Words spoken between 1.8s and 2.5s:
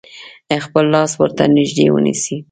ونیسئ.